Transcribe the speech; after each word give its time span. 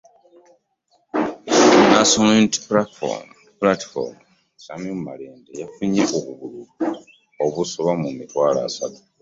Owa 1.51 1.89
National 1.95 2.31
Unity 2.39 2.59
Platform, 3.59 4.15
Shamim 4.63 4.97
Malende 5.07 5.51
yafunye 5.61 6.03
obululu 6.17 6.61
obusoba 7.45 7.91
mu 8.01 8.09
mitwalo 8.17 8.59
asatu 8.67 9.01